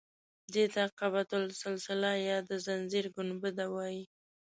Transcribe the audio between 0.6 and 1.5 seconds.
ته قبة